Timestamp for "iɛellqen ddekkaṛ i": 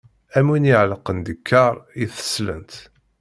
0.71-2.05